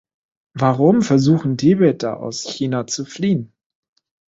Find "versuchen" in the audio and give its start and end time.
1.03-1.57